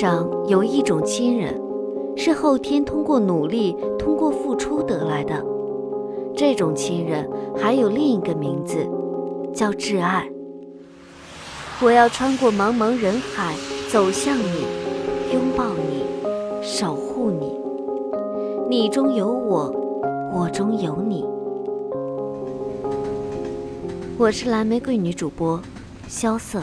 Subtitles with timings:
[0.00, 1.60] 上有一种亲人，
[2.16, 5.44] 是后天通过努力、通过付出得来的。
[6.34, 8.78] 这种亲人还有另一个名字，
[9.52, 10.26] 叫挚爱。
[11.82, 13.54] 我要穿过茫茫人海，
[13.92, 14.64] 走向你，
[15.34, 16.02] 拥抱你，
[16.62, 17.60] 守护你。
[18.70, 19.70] 你中有我，
[20.34, 21.26] 我中有你。
[24.16, 25.60] 我是蓝玫瑰女主播，
[26.08, 26.62] 萧瑟。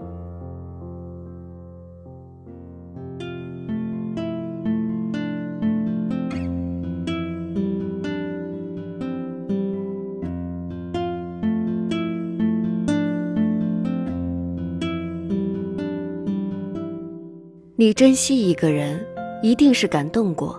[17.81, 19.03] 你珍惜一个人，
[19.41, 20.55] 一定是感动过；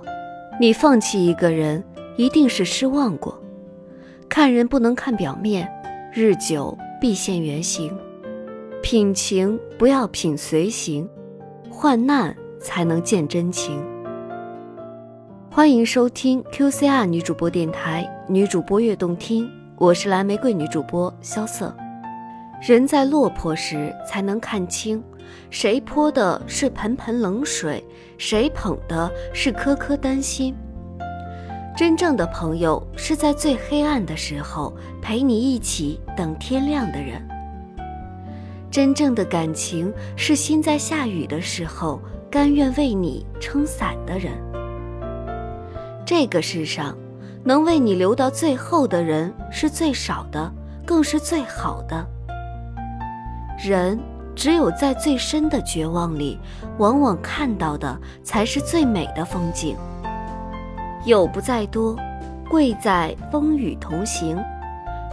[0.59, 1.81] 你放弃一个人，
[2.16, 3.41] 一定是失望过。
[4.28, 5.71] 看人不能看表面，
[6.12, 7.97] 日久必现原形。
[8.83, 11.09] 品情不要品随行，
[11.71, 13.81] 患难才能见真情。
[15.49, 21.72] 欢迎收听 QCR 女主播电台，女主播悦动听，我是蓝玫瑰女主播萧瑟。
[22.60, 25.00] 人在落魄时才能看清。
[25.50, 27.84] 谁泼的是盆盆冷水，
[28.19, 30.54] 谁捧的是颗颗丹心。
[31.76, 37.26] 真正的朋友是在最黑暗的时候陪你一起等天亮的人。
[38.71, 42.00] 真正的感情是心在下雨的时候
[42.31, 44.32] 甘愿为你撑伞的人。
[46.04, 46.97] 这个世上，
[47.42, 50.53] 能为你留到最后的人是最少的，
[50.87, 52.06] 更是最好的。
[53.62, 53.98] 人。
[54.34, 56.38] 只有在最深的绝望里，
[56.78, 59.76] 往往看到的才是最美的风景。
[61.04, 61.97] 友不在多，
[62.48, 64.37] 贵在风雨同行；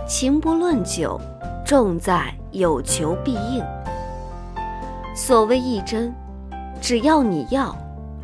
[0.07, 1.19] 情不论久，
[1.65, 3.63] 重在有求必应。
[5.15, 6.13] 所谓一真，
[6.79, 7.75] 只要你要，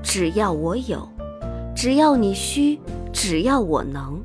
[0.01, 1.07] 只要我有，
[1.75, 2.79] 只要你需，
[3.11, 4.21] 只要我能。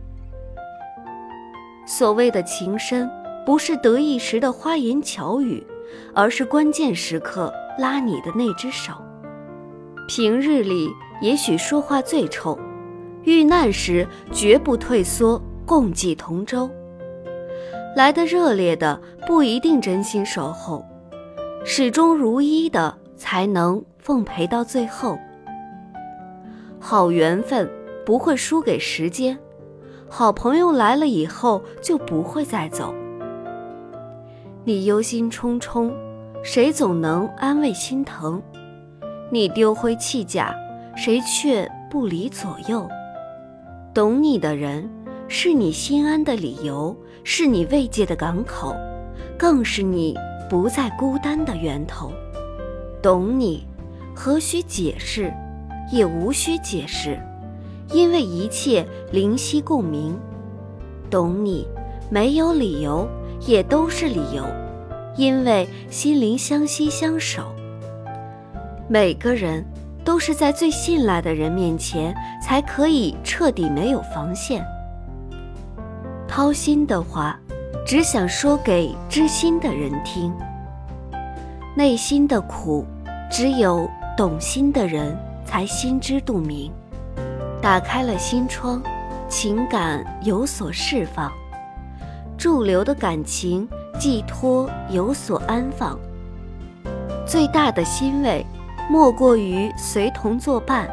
[1.86, 3.10] 所谓的情深，
[3.44, 5.66] 不是得意时的花言巧语。
[6.14, 8.92] 而是关键时刻拉你的那只手。
[10.08, 10.90] 平日里
[11.20, 12.58] 也许说话最臭，
[13.22, 16.68] 遇难时绝不退缩，共济同舟。
[17.96, 20.84] 来的热烈的不一定真心守候，
[21.64, 25.18] 始终如一的才能奉陪到最后。
[26.78, 27.70] 好缘分
[28.06, 29.38] 不会输给时间，
[30.08, 32.94] 好朋友来了以后就不会再走。
[34.62, 35.90] 你忧心忡忡，
[36.42, 38.42] 谁总能安慰心疼？
[39.30, 40.54] 你丢盔弃甲，
[40.94, 42.86] 谁却不离左右？
[43.94, 44.86] 懂你的人，
[45.28, 48.76] 是你心安的理由，是你慰藉的港口，
[49.38, 50.14] 更是你
[50.50, 52.12] 不再孤单的源头。
[53.00, 53.66] 懂你，
[54.14, 55.32] 何须解释，
[55.90, 57.18] 也无需解释，
[57.88, 60.14] 因为一切灵犀共鸣。
[61.08, 61.66] 懂你，
[62.10, 63.08] 没有理由。
[63.46, 64.44] 也都是理由，
[65.16, 67.52] 因为心灵相惜相守。
[68.88, 69.64] 每个人
[70.04, 74.64] 都是在最信赖的人面前，才可以彻底没有防线。
[76.28, 77.38] 掏心的话，
[77.86, 80.32] 只想说给知心的人听。
[81.76, 82.84] 内心的苦，
[83.30, 86.70] 只有懂心的人才心知肚明。
[87.62, 88.82] 打开了心窗，
[89.28, 91.30] 情感有所释放，
[92.40, 96.00] 驻留的感情寄托有所安放。
[97.26, 98.46] 最大的欣慰，
[98.90, 100.86] 莫过于随同作伴；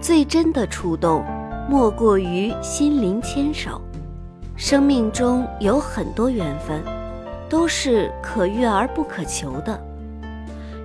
[0.00, 1.24] 最真的触动，
[1.68, 3.80] 莫过于心灵牵手。
[4.54, 6.80] 生命中有很多缘分，
[7.48, 9.76] 都是可遇而不可求的。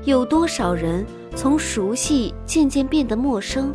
[0.04, 1.06] 有多少人
[1.36, 3.72] 从熟悉渐渐变得陌生？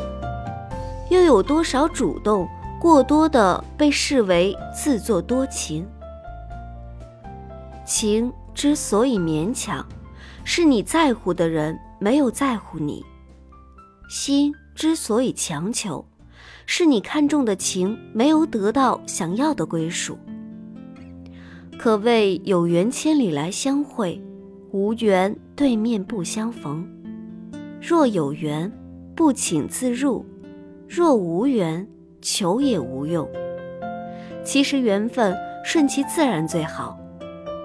[1.09, 2.49] 又有多少主动
[2.85, 5.87] 过多的被视为自作多情？
[7.83, 9.83] 情之所以勉强，
[10.45, 13.03] 是你在乎的人没有在乎你；
[14.11, 16.05] 心之所以强求，
[16.67, 20.19] 是你看重的情没有得到想要的归属。
[21.79, 24.23] 可谓有缘千里来相会，
[24.73, 26.87] 无缘对面不相逢。
[27.81, 28.71] 若有缘，
[29.17, 30.23] 不请自入。
[30.87, 31.89] 若无缘，
[32.25, 33.29] 求也无用。
[34.43, 36.99] 其实缘分顺其自然最好。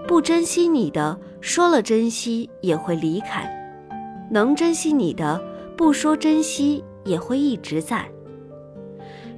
[0.06, 3.48] 不珍惜你的，说了珍惜也会离开；
[4.30, 5.42] 能珍惜你的，
[5.78, 8.06] 不说珍惜也会一直在。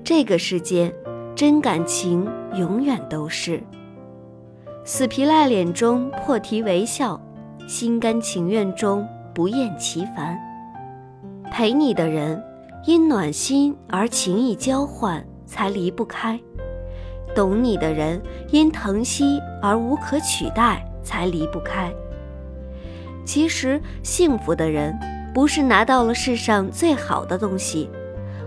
[0.03, 0.91] 这个世间，
[1.35, 3.61] 真感情永远都是
[4.83, 7.21] 死皮赖脸中破涕为笑，
[7.67, 10.39] 心甘情愿中不厌其烦。
[11.51, 12.41] 陪你的人。
[12.85, 16.39] 因暖心而情意交换，才离不开；
[17.35, 18.19] 懂你的人
[18.49, 21.93] 因疼惜而无可取代，才离不开。
[23.23, 24.97] 其实，幸福的人
[25.31, 27.87] 不是拿到了世上最好的东西，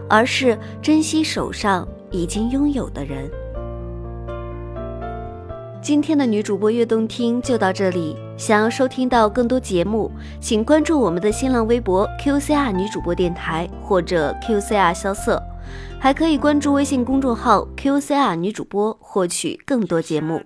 [0.09, 3.31] 而是珍惜手上已经拥有的人。
[5.81, 8.17] 今天的女主播悦动听就到这里。
[8.37, 10.11] 想要收听到更多节目，
[10.41, 15.41] 请关注我们的新浪微博 QCR 女主播电台或者 QCR 萧瑟，
[16.01, 20.43] 还可以关注微信公众号 QCR 女主播获取更多节目。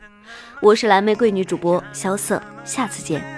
[0.60, 3.37] 我是蓝玫瑰女主播萧瑟，下次见。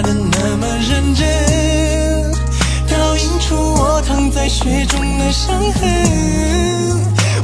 [4.63, 5.81] 雪中的伤痕，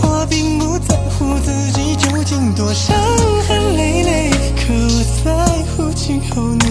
[0.04, 2.96] 我并不在乎自己究竟多伤
[3.48, 5.32] 痕累累，可我在
[5.76, 6.67] 乎今后你。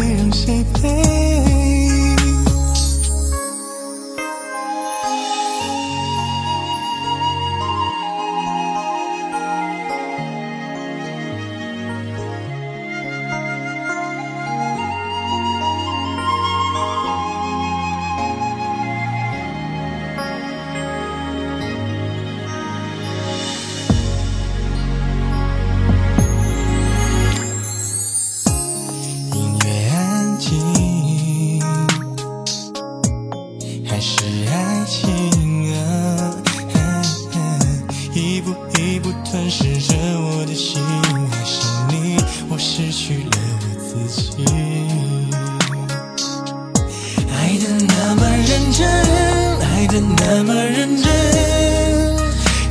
[34.29, 36.35] 是爱情啊，
[38.13, 40.83] 一步一步吞噬着我的心，
[41.31, 42.17] 爱上你，
[42.49, 43.31] 我失去了
[43.61, 44.45] 我自己。
[47.31, 48.85] 爱的那么认真，
[49.61, 51.07] 爱的那么认真，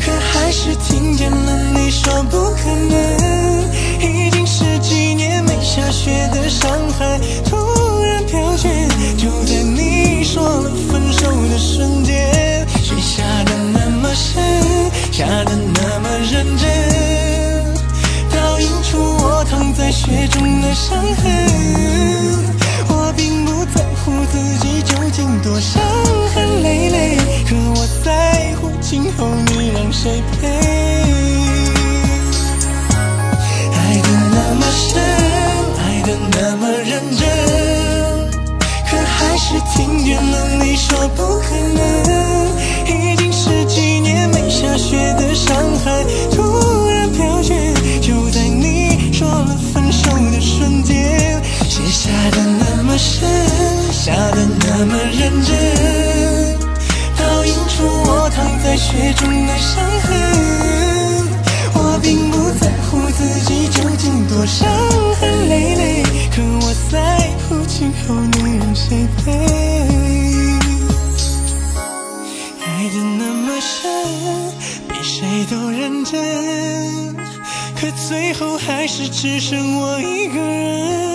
[0.01, 3.24] 可还是听见了你说不可能。
[24.85, 25.81] 究竟多伤
[26.33, 27.17] 痕累累？
[27.47, 30.47] 可我在乎今后你让谁陪？
[33.73, 35.01] 爱的那么深，
[35.77, 37.27] 爱的那么认真，
[38.89, 41.83] 可还是听见了你说不可能。
[42.87, 46.05] 已经十几年没下雪的上海。
[58.85, 60.13] 雪中的伤痕。
[61.73, 64.69] 我并不在乎自己究竟多伤
[65.19, 69.31] 痕累累，可我在乎今后你让谁陪？
[72.61, 72.63] 爱
[72.93, 73.81] 的那么深，
[74.87, 77.15] 比谁都认真，
[77.75, 81.14] 可最后还是只剩我一个人。